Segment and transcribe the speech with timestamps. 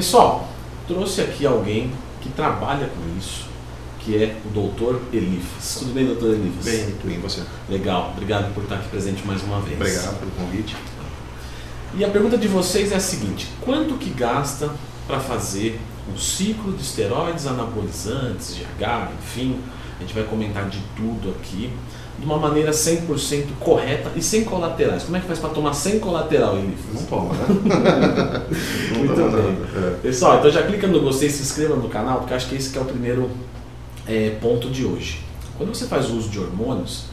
[0.00, 0.48] Pessoal,
[0.88, 1.92] trouxe aqui alguém
[2.22, 3.44] que trabalha com isso,
[3.98, 5.76] que é o doutor Elifas.
[5.78, 6.64] Tudo bem, doutor Elifas?
[6.64, 7.42] Bem, tu e você?
[7.68, 9.78] Legal, obrigado por estar aqui presente mais uma vez.
[9.78, 10.74] Obrigado pelo convite.
[11.94, 14.70] E a pergunta de vocês é a seguinte: quanto que gasta
[15.06, 15.78] para fazer
[16.10, 19.60] um ciclo de esteroides anabolizantes, GH, enfim?
[20.00, 21.70] A gente vai comentar de tudo aqui
[22.18, 25.02] de uma maneira 100% correta e sem colaterais.
[25.02, 26.94] Como é que faz para tomar sem colateral, Elifas?
[26.94, 27.46] Não toma, né?
[28.96, 29.82] Muito bem.
[29.84, 29.96] É.
[30.02, 32.78] Pessoal, então já clica no gostei, se inscreva no canal, porque acho que esse que
[32.78, 33.30] é o primeiro
[34.06, 35.22] é, ponto de hoje.
[35.58, 37.04] Quando você faz uso de hormônios,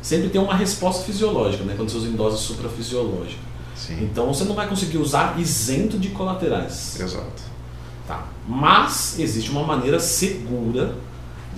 [0.00, 1.74] sempre tem uma resposta fisiológica, né?
[1.76, 3.40] quando você usa em dose suprafisiológica.
[3.74, 6.98] Sim, Então você não vai conseguir usar isento de colaterais.
[7.00, 7.48] exato.
[8.06, 8.26] Tá.
[8.48, 10.94] Mas existe uma maneira segura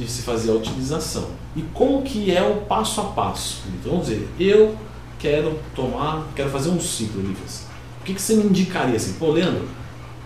[0.04, 1.28] de se fazer a utilização.
[1.54, 3.62] E como que é o passo a passo?
[3.68, 4.76] Então, vamos dizer, eu
[5.18, 7.66] quero tomar, quero fazer um ciclo, Livas.
[8.00, 9.12] O que, que você me indicaria assim?
[9.14, 9.68] Pô, Leandro,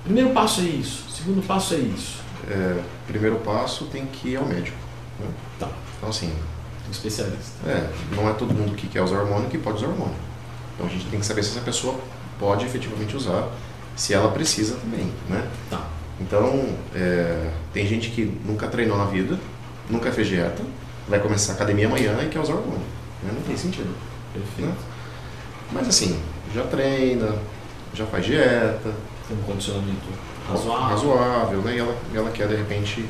[0.05, 2.19] primeiro passo é isso, segundo passo é isso.
[2.49, 4.77] É, primeiro passo tem que ir ao médico.
[5.19, 5.27] né?
[5.59, 6.33] Tá, Então, assim,
[6.87, 7.53] um especialista.
[7.69, 10.15] é, não é todo mundo que quer usar hormônio que pode usar hormônio.
[10.75, 11.99] Então, a gente tem que saber se essa pessoa
[12.39, 13.49] pode efetivamente usar,
[13.97, 15.49] se ela precisa também, né?
[15.71, 15.89] Tá,
[16.21, 19.39] Então, é, tem gente que nunca treinou na vida,
[19.89, 20.63] nunca fez dieta,
[21.09, 22.81] vai começar a academia amanhã e quer usar hormônio.
[23.23, 23.31] né?
[23.35, 23.95] Não tem sentido.
[24.33, 24.71] perfeito.
[24.71, 24.77] Né?
[25.73, 26.21] Mas assim,
[26.55, 27.35] já treina,
[27.95, 28.93] já faz dieta,
[29.29, 30.07] Tem um condicionamento
[30.49, 30.87] razoável.
[30.89, 31.75] razoável, né?
[31.75, 33.09] E ela, ela quer de repente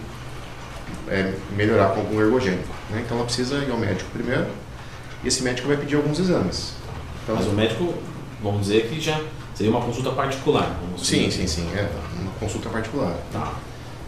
[1.08, 2.68] é, melhorar com algum ergogênico.
[2.90, 3.02] Né?
[3.04, 4.46] Então ela precisa ir ao médico primeiro
[5.22, 6.74] e esse médico vai pedir alguns exames.
[7.22, 7.94] Então, Mas o médico,
[8.42, 9.20] vamos dizer que já
[9.54, 10.76] seria uma consulta particular.
[10.98, 11.88] Sim, sim, sim, é
[12.20, 13.14] uma consulta particular.
[13.32, 13.54] Tá.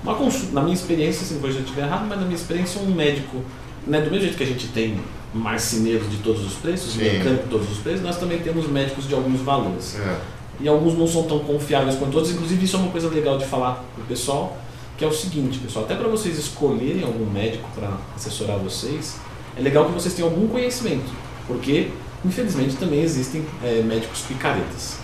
[0.03, 3.43] Uma consulta, na minha experiência, se eu estiver errado, mas na minha experiência, um médico,
[3.87, 5.01] né, do mesmo jeito que a gente tem
[5.35, 7.01] marceneiros de todos os preços, Sim.
[7.01, 9.97] mecânico de todos os preços, nós também temos médicos de alguns valores.
[9.97, 10.19] É,
[10.61, 13.45] E alguns não são tão confiáveis quanto outros, inclusive isso é uma coisa legal de
[13.45, 14.57] falar pro pessoal,
[14.97, 19.17] que é o seguinte, pessoal, até para vocês escolherem algum médico para assessorar vocês,
[19.59, 21.11] é legal que vocês tenham algum conhecimento,
[21.47, 21.91] porque
[22.25, 24.97] infelizmente também existem é, médicos picaretas.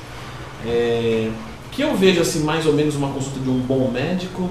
[0.65, 1.31] É,
[1.71, 4.51] que eu vejo assim mais ou menos uma consulta de um bom médico,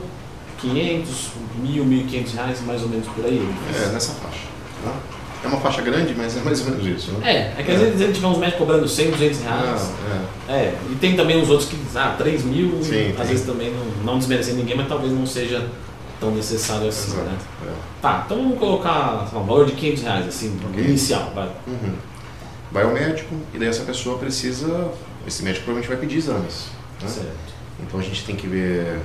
[0.61, 1.29] 500,
[1.63, 3.47] 1.000, 1.500 reais, mais ou menos por aí.
[3.73, 4.45] é nessa faixa.
[4.85, 4.93] né?
[5.43, 7.11] É uma faixa grande, mas é mais ou menos isso.
[7.13, 7.31] Né?
[7.57, 9.91] É, é que às vezes a gente vê uns médicos cobrando 100, 200 reais.
[10.47, 13.11] Ah, É, e tem também os outros que, ah, 3 mil, às tem.
[13.13, 15.67] vezes também não, não desmerecendo ninguém, mas talvez não seja
[16.19, 17.25] tão necessário é, assim, exato.
[17.25, 17.37] né?
[17.67, 17.71] é.
[18.03, 20.83] Tá, então vamos colocar um valor de 500 reais, assim, Ok.
[20.83, 21.49] inicial, vai.
[21.65, 21.93] Uhum.
[22.71, 24.91] Vai ao médico e daí essa pessoa precisa,
[25.25, 26.67] esse médico provavelmente vai pedir exames.
[27.01, 27.07] Né?
[27.07, 27.53] Certo.
[27.81, 28.99] Então a gente tem que ver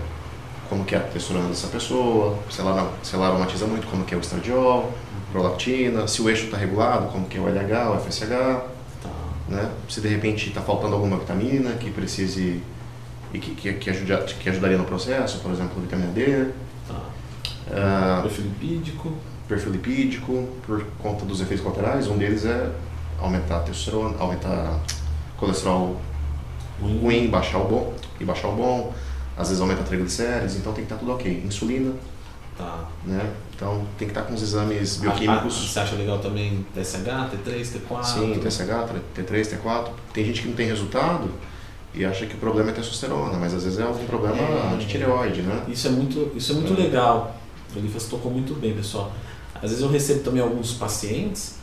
[0.69, 4.15] como que é a testosterona dessa pessoa, se ela, se ela aromatiza muito, como que
[4.15, 4.93] é o estradiol,
[5.33, 8.29] prolactina, se o eixo está regulado, como que é o LH, o FSH,
[9.03, 9.09] Tá.
[9.49, 9.71] né?
[9.89, 12.63] se de repente está faltando alguma vitamina que precise
[13.33, 13.93] e que, que, que,
[14.41, 16.49] que ajudaria no processo, por exemplo, vitamina D,
[16.89, 17.01] Tá.
[17.73, 19.13] ah, Perfil lipídico.
[19.49, 22.71] perfil lipídico, por conta dos efeitos colaterais, um deles é
[23.21, 24.79] aumentar a testosterona, aumentar
[25.37, 25.97] colesterol
[26.81, 28.93] ruim, baixar o bom e baixar o bom,
[29.37, 31.43] às vezes aumenta triglicérides, então tem que estar tudo ok.
[31.47, 31.93] Insulina,
[32.57, 32.89] Tá.
[33.05, 33.33] né?
[33.55, 35.71] Então tem que estar com os exames Ah, bioquímicos.
[35.73, 38.05] você acha legal também TSH, T3, T4?
[38.05, 39.89] Sim, TSH, T3, T4.
[40.15, 41.29] Tem gente que não tem resultado
[41.95, 44.77] e acha que o problema é testosterona, mas às vezes é algum problema É.
[44.79, 45.65] de tireoide, né?
[45.69, 46.77] Isso é muito, isso é muito É.
[46.85, 47.37] legal.
[47.75, 49.13] O Elifas tocou muito bem, pessoal.
[49.57, 51.57] Às vezes eu recebo também alguns pacientes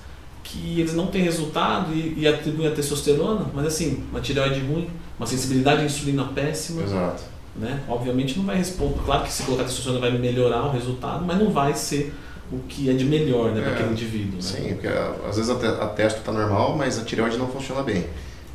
[0.43, 4.89] que eles não têm resultado e, e atribuem a testosterona, mas assim, uma tireoide ruim,
[5.17, 7.23] uma sensibilidade à insulina péssima, Exato.
[7.55, 7.81] Né?
[7.87, 8.99] Obviamente não vai responder.
[9.05, 12.13] Claro que se colocar testosterona vai melhorar o resultado, mas não vai ser
[12.51, 13.73] o que é de melhor, né, para É.
[13.75, 14.41] aquele indivíduo, né?
[14.41, 17.47] Sim, porque ah, às vezes a, te- a testo está normal, mas a tireoide não
[17.47, 18.05] funciona bem.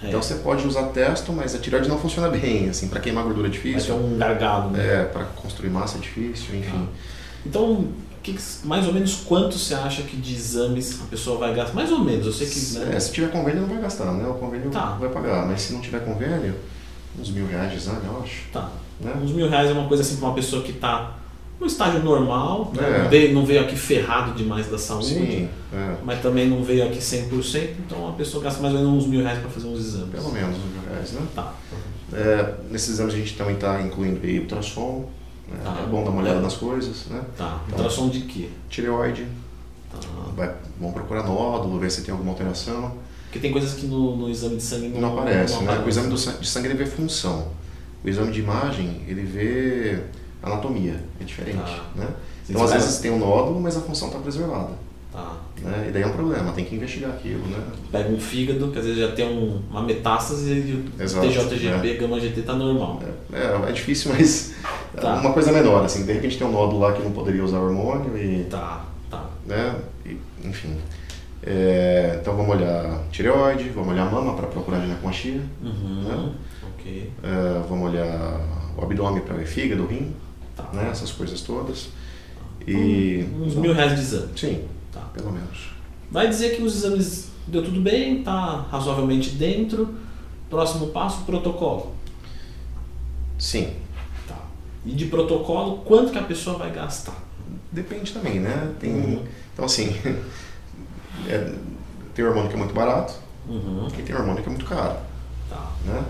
[0.03, 0.09] É.
[0.09, 3.49] Então você pode usar testo, mas a tireoide não funciona bem, assim, para queimar gordura
[3.49, 4.85] é Vai ter difícil, um gargalo, né?
[4.85, 6.89] é, para construir massa é difícil, enfim.
[7.45, 7.89] Então,
[8.23, 11.75] que que- mais ou menos quanto você acha que de exames a pessoa vai gastar?
[11.75, 12.79] Mais ou menos, eu sei que.
[12.79, 12.95] né?
[12.97, 14.29] É, se tiver convênio não vai gastar, né?
[14.29, 14.97] O convênio Tá.
[15.01, 16.55] vai pagar, mas se não tiver convênio,
[17.19, 18.43] uns mil reais de exame, eu acho.
[18.53, 18.71] Tá.
[19.01, 19.13] Né?
[19.23, 21.15] Uns mil reais é uma coisa assim para uma pessoa que está
[21.61, 22.83] no estágio normal, né?
[22.89, 23.03] É.
[23.03, 26.85] não, veio, não veio aqui ferrado demais da saúde, Sim, é, mas também não veio
[26.87, 29.81] aqui 100%, então a pessoa gasta mais ou menos uns mil reais para fazer uns
[29.81, 30.11] exames.
[30.11, 31.21] pelo menos uns mil reais, né?
[31.35, 31.55] Tá.
[32.13, 35.09] É, nesses exames a gente também está incluindo aí ultrassom,
[35.49, 35.59] né?
[35.65, 35.81] Tá.
[35.83, 37.23] é bom dar uma olhada nas coisas, né?
[37.37, 37.61] Tá.
[37.67, 38.49] Então- Ultrassom de quê?
[38.71, 39.27] Tireoide,
[39.91, 39.99] Tá.
[40.37, 42.93] vai, vamos procurar nódulo, ver se tem alguma alteração.
[43.25, 45.67] Porque tem coisas que no, no exame de sangue não, Não aparece, não né?
[45.73, 45.87] aparece.
[45.87, 47.49] O exame do san- de sangue ele vê função.
[48.05, 49.99] O exame de imagem ele vê
[50.43, 51.85] anatomia, é diferente, Tá.
[51.97, 52.09] né?
[52.49, 54.71] Então às vezes tem um nódulo, mas a função está preservada.
[55.13, 55.37] Tá.
[55.63, 55.87] Né?
[55.89, 57.59] E daí é um problema, tem que investigar aquilo, né?
[57.91, 61.95] Pega um fígado, que às vezes já tem um, uma metástase e o Exato, TJGP,
[61.95, 63.03] gama GT tá normal.
[63.33, 64.55] É, é difícil, mas
[64.95, 65.15] Tá.
[65.17, 68.17] uma coisa menor, assim, de repente tem um nódulo lá que não poderia usar hormônio
[68.17, 69.25] e, Tá, tá.
[69.47, 69.75] né,
[70.07, 70.77] e, enfim.
[71.43, 76.03] É, então vamos olhar tireoide, vamos olhar a mama para procurar ginecomastia, Uhum.
[76.03, 76.33] Né?
[76.75, 77.13] Ok.
[77.23, 78.41] é, vamos olhar
[78.77, 80.13] o abdômen para ver fígado, rim,
[80.57, 80.69] Tá.
[80.73, 81.89] né, essas coisas todas.
[82.67, 84.29] E Uns mil reais de exame.
[84.37, 85.01] sim, Tá.
[85.15, 85.71] pelo menos.
[86.11, 89.95] Vai dizer que os exames deu tudo bem, tá razoavelmente dentro.
[90.51, 91.95] Próximo passo, protocolo.
[93.39, 93.73] Sim,
[94.27, 94.37] Tá.
[94.85, 97.15] E de protocolo, quanto que a pessoa vai gastar?
[97.71, 98.73] depende também, né?
[98.81, 99.23] Tem, Uhum.
[99.53, 99.95] Então assim,
[101.29, 101.53] é,
[102.15, 103.15] tem hormônio que é muito barato
[103.49, 103.89] Uhum.
[103.99, 104.97] e tem hormônio que é muito caro,
[105.49, 105.71] Tá.
[105.87, 106.05] né?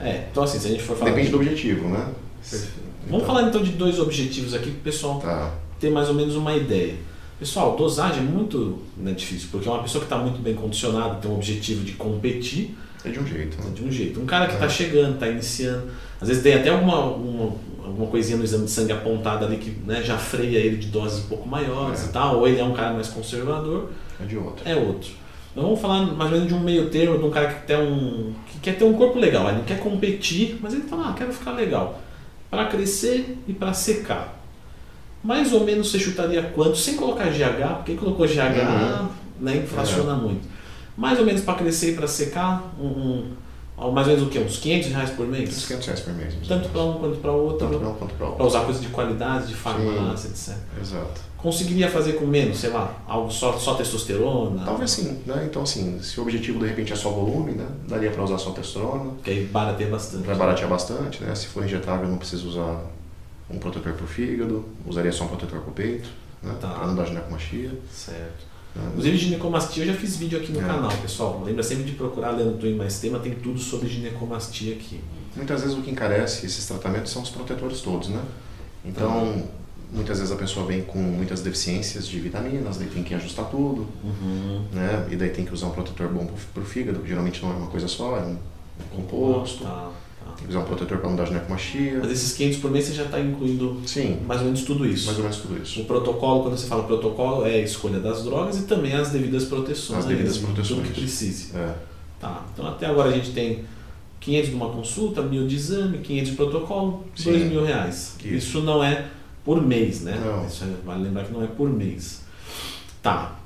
[0.00, 1.10] É, então assim, se a gente for falar.
[1.10, 2.06] Depende de- do objetivo, né?
[2.40, 2.72] Perfeito.
[2.78, 5.52] Então- Vamos falar então de dois objetivos aqui para o pessoal Tá.
[5.80, 6.94] ter mais ou menos uma ideia.
[7.38, 11.30] Pessoal, dosagem é muito né, difícil, porque uma pessoa que está muito bem condicionada, tem
[11.30, 13.70] um objetivo de competir, É de um jeito, é né?
[13.74, 14.20] de um jeito.
[14.20, 14.68] Um cara que está É.
[14.68, 15.84] chegando, está iniciando,
[16.20, 17.52] às vezes tem até alguma, uma,
[17.88, 21.24] alguma coisinha no exame de sangue apontada ali que né, já freia ele de doses
[21.24, 22.06] um pouco maiores É.
[22.06, 23.90] e tal, ou ele é um cara mais conservador,
[24.20, 24.62] É de outro.
[24.68, 25.10] é outro.
[25.52, 27.76] Então vamos falar mais ou menos de um meio termo, de um cara que, tem
[27.76, 31.12] um, que quer ter um corpo legal, ele não quer competir, mas ele fala, ah,
[31.14, 32.00] quero ficar legal.
[32.50, 34.36] Para crescer e para secar.
[35.22, 39.08] Mais ou menos você chutaria quanto, sem colocar GH, porque colocou GH Uhum.
[39.40, 40.46] né, inflaciona muito.
[40.96, 43.24] Mais ou menos para crescer e para secar, um, um-
[43.92, 44.38] mais ou menos o quê?
[44.40, 45.66] Uns 500 reais por Uns mês?
[45.66, 46.34] 500 reais por mês.
[46.46, 48.46] Tanto para um quanto para outro, Tanto para um quanto para para outro.
[48.46, 50.56] usar coisas de qualidade, de farmácia, etc.
[50.80, 51.20] Exato.
[51.36, 54.64] Conseguiria fazer com menos, sei lá, algo só, só testosterona?
[54.64, 55.46] Talvez sim, né?
[55.48, 57.66] Então assim, se o objetivo de repente é só volume, né?
[57.86, 59.12] Daria para usar só testosterona.
[59.22, 60.26] Que aí barateia bastante.
[60.26, 61.32] Vai baratear bastante, né?
[61.36, 62.80] Se for injetável, não precisa usar
[63.48, 66.08] um protetor para o fígado, usaria só um protetor para o peito,
[66.42, 66.52] né?
[66.60, 66.68] Tá.
[66.68, 67.70] Para não dar ginecomastia.
[67.92, 68.46] Certo.
[68.76, 70.64] Inclusive ginecomastia eu já fiz vídeo aqui no É.
[70.64, 71.42] canal, pessoal.
[71.44, 75.00] Lembra sempre de procurar Leandro Twin mais tema, tem tudo sobre ginecomastia aqui.
[75.34, 78.20] Muitas vezes o que encarece esses tratamentos são os protetores todos, né?
[78.84, 79.42] Então,
[79.92, 83.86] muitas vezes a pessoa vem com muitas deficiências de vitaminas, daí tem que ajustar tudo,
[84.04, 84.64] Uhum.
[84.72, 85.06] né?
[85.10, 87.66] E daí tem que usar um protetor bom para o fígado, geralmente não é uma
[87.68, 88.36] coisa só, é um,
[88.94, 89.64] composto.
[89.64, 89.90] Tá, tá.
[90.36, 91.98] Tem que usar um protetor para não dar ginecomastia.
[92.00, 95.06] Mas esses 500 por mês você já está incluindo Sim, mais ou menos tudo isso.
[95.06, 95.80] mais ou menos tudo isso.
[95.80, 99.44] O protocolo, quando você fala protocolo, é a escolha das drogas e também as devidas
[99.44, 100.00] proteções.
[100.00, 100.44] As devidas né?
[100.46, 100.80] proteções.
[100.80, 101.56] Tudo que precise.
[101.56, 101.74] É,
[102.20, 102.44] Tá.
[102.52, 103.64] Então até agora a gente tem
[104.20, 107.30] 500 de uma consulta, mil de exame, 500 de protocolo, Sim.
[107.30, 108.16] 2 mil reais.
[108.18, 108.34] Isso.
[108.34, 109.06] Isso não é
[109.44, 110.20] por mês, né?
[110.24, 110.44] Não.
[110.44, 112.22] Isso é- vale lembrar que não é por mês.
[113.02, 113.38] Tá.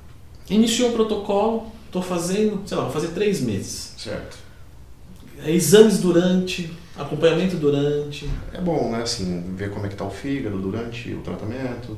[0.49, 3.93] Iniciou o protocolo, estou fazendo, sei lá, vou fazer três meses.
[3.99, 4.39] certo.
[5.47, 8.29] Exames durante, acompanhamento durante.
[8.53, 11.97] É bom, né, assim, ver como é que tá o fígado durante o tratamento,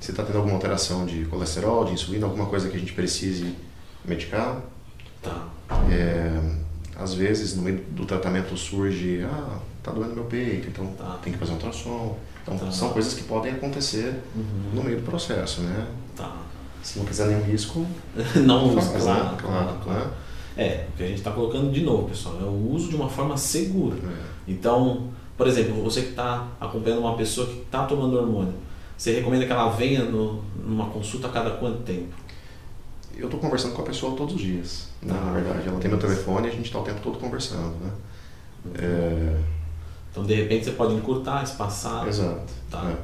[0.00, 3.54] se está tendo alguma alteração de colesterol, de insulina, alguma coisa que a gente precise
[4.04, 4.60] medicar.
[5.22, 5.48] Tá.
[5.90, 6.40] É,
[6.96, 11.18] às vezes, no meio do tratamento surge, ah, tá doendo meu peito, então Tá.
[11.22, 12.18] tem que fazer um ultrassom.
[12.42, 12.70] Então, Tá.
[12.70, 14.70] são coisas que podem acontecer Uhum.
[14.74, 15.86] no meio do processo, né?
[16.14, 16.36] Tá.
[16.82, 17.86] Se não quiser nenhum risco,
[18.36, 19.36] Não não faz, claro, né?
[19.40, 20.00] claro, claro.
[20.04, 20.10] né?
[20.56, 23.08] É, o que a gente está colocando de novo, pessoal, é o uso de uma
[23.08, 23.96] forma segura.
[23.96, 24.24] É.
[24.46, 28.54] Então, por exemplo, você que está acompanhando uma pessoa que está tomando hormônio,
[28.96, 32.14] você recomenda que ela venha no, numa consulta a cada quanto tempo?
[33.16, 35.20] Eu estou conversando com a pessoa todos os dias, né, Tá.
[35.20, 35.68] na verdade.
[35.68, 37.90] Ela tem meu telefone e a gente está o tempo todo conversando, né?
[38.76, 39.36] É,
[40.10, 42.06] Então, de repente, você pode encurtar, espaçar.
[42.06, 42.52] exato.
[42.70, 42.90] Tá.
[42.90, 42.96] é.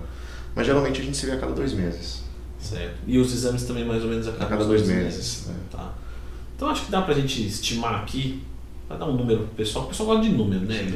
[0.54, 2.22] Mas geralmente a gente se vê a cada dois meses.
[2.60, 2.96] Certo.
[3.06, 5.46] E os exames também mais ou menos a cada, A cada uns dois meses.
[5.48, 5.54] né?
[5.70, 5.92] Tá.
[6.60, 8.42] Então acho que dá pra gente estimar aqui,
[8.86, 10.92] para dar um número pro pessoal, o pessoal gosta de número, né?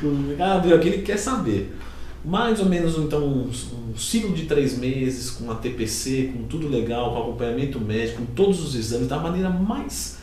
[0.00, 1.76] o cara abriu aqui, ele quer saber.
[2.24, 3.50] Mais ou menos então um,
[3.90, 8.26] um ciclo de três meses, com a TPC, com tudo legal, com acompanhamento médico, com
[8.34, 10.18] todos os exames, da maneira mais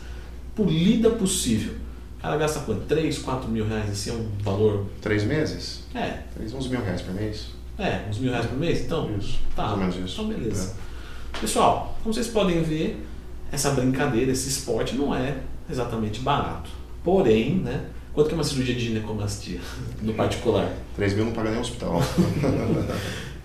[0.56, 1.74] polida possível.
[2.18, 2.86] O cara gasta quanto?
[2.86, 4.86] 3, 4 mil reais, assim é um valor.
[5.02, 5.84] Três meses?
[5.94, 7.48] É, Três, uns mil reais por mês.
[7.78, 9.10] é, uns mil reais por mês, então.
[9.18, 9.38] Isso.
[9.54, 10.22] Tá, Mais ou menos isso.
[10.22, 10.76] então beleza.
[11.38, 13.06] Pessoal, como vocês podem ver,
[13.52, 15.38] essa brincadeira, esse esporte não é
[15.70, 16.70] exatamente barato.
[17.02, 17.86] Porém, né?
[18.12, 19.60] Quanto que é uma cirurgia de ginecomastia
[20.02, 20.64] no particular?
[20.64, 20.76] É.
[20.96, 22.00] Três mil não paga nem hospital.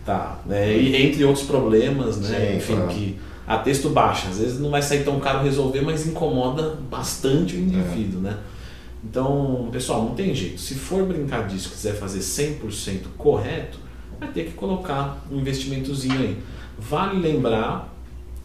[0.06, 0.78] Tá, né?
[0.78, 2.52] E entre outros problemas, né?
[2.52, 2.90] Sim, Enfim, claro.
[2.90, 7.56] que a texto baixa, às vezes não vai sair tão caro resolver, mas incomoda bastante
[7.56, 8.38] o indivíduo, né?
[9.04, 10.62] Então, pessoal, não tem jeito.
[10.62, 13.80] Se for brincar disso, quiser fazer 100% correto,
[14.20, 16.38] vai ter que colocar um investimentozinho aí.
[16.78, 17.95] Vale lembrar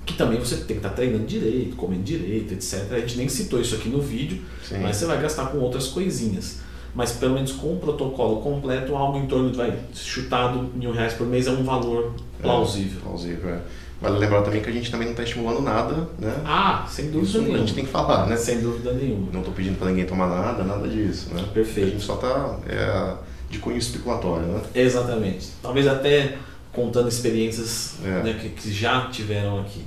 [0.05, 2.93] que também você tem que estar treinando direito, comendo direito, etc.
[2.93, 4.79] A gente nem citou isso aqui no vídeo, Sim.
[4.79, 6.59] mas você vai gastar com outras coisinhas.
[6.95, 11.13] Mas pelo menos com o protocolo completo, algo em torno de vai, chutado mil reais
[11.13, 12.99] por mês é um valor plausível.
[12.99, 13.61] É, plausível, é.
[14.01, 16.35] Vale lembrar também que a gente também não está estimulando nada, né?
[16.45, 17.57] Ah, sem dúvida Isso nenhuma.
[17.57, 18.37] a gente tem que falar, né?
[18.37, 19.29] Sem dúvida nenhuma.
[19.31, 21.45] Não estou pedindo para ninguém tomar nada, nada disso, né?
[21.53, 21.89] Perfeito.
[21.89, 23.15] A gente só está é,
[23.51, 24.63] de cunho especulatório, né?
[24.75, 25.51] Exatamente.
[25.63, 26.39] Talvez até
[26.73, 28.23] contando experiências É.
[28.23, 29.85] né, que, que já tiveram aqui.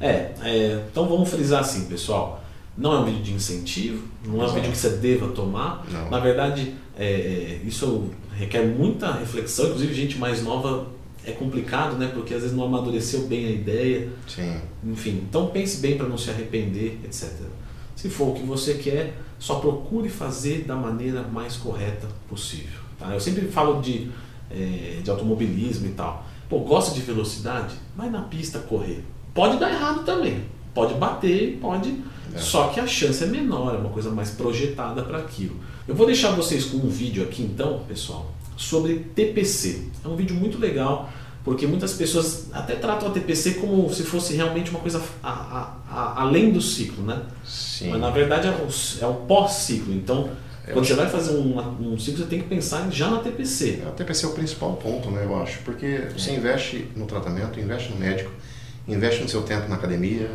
[0.00, 2.42] É, é, então vamos frisar assim, pessoal.
[2.76, 5.84] Não é um vídeo de incentivo, não é um vídeo que você deva tomar.
[5.90, 6.10] Não.
[6.10, 10.86] Na verdade, é, é, isso requer muita reflexão, inclusive gente mais nova
[11.24, 12.10] é complicado, né?
[12.12, 14.08] Porque às vezes não amadureceu bem a ideia.
[14.26, 14.56] Sim.
[14.84, 17.30] Enfim, então pense bem para não se arrepender, etc.
[17.94, 22.80] Se for o que você quer, só procure fazer da maneira mais correta possível.
[22.98, 23.12] Tá?
[23.12, 24.10] Eu sempre falo de,
[24.54, 26.24] eh, de automobilismo e tal.
[26.48, 27.74] Pô, gosta de velocidade?
[27.96, 29.04] Vai na pista correr.
[29.34, 30.44] Pode dar errado também.
[30.74, 31.94] Pode bater, pode.
[32.34, 32.38] É.
[32.38, 35.56] Só que a chance é menor, é uma coisa mais projetada para aquilo.
[35.86, 39.88] Eu vou deixar vocês com um vídeo aqui então, pessoal, sobre TPC.
[40.04, 41.10] É um vídeo muito legal,
[41.44, 45.76] porque muitas pessoas até tratam a TPC como se fosse realmente uma coisa a- a-
[45.90, 47.20] a- além do ciclo, né?
[47.44, 47.90] Sim.
[47.90, 48.68] Mas na verdade é o,
[49.02, 49.92] é o pós-ciclo.
[49.92, 50.30] Então,
[50.66, 51.58] É, quando você vai fazer um,
[51.92, 53.82] um ciclo, você tem que pensar já na TPC.
[53.86, 55.58] A TPC é o principal ponto, né, eu acho.
[55.64, 56.08] Porque É.
[56.16, 58.30] você investe no tratamento, investe no médico,
[58.86, 60.30] investe no seu tempo na academia,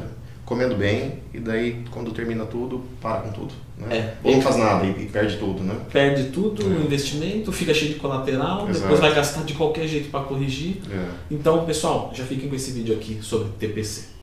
[0.46, 3.54] comendo bem, e daí, quando termina tudo, para com tudo.
[3.78, 3.96] Né?
[3.98, 4.14] É.
[4.24, 5.76] Ou não faz nada e, e perde tudo, né?
[5.92, 6.66] Perde tudo, É.
[6.66, 8.80] o investimento, fica cheio de colateral, Exato.
[8.82, 10.78] depois vai gastar de qualquer jeito para corrigir.
[10.92, 11.06] É.
[11.30, 14.16] Então, pessoal, já fiquem com esse vídeo aqui sobre TPC.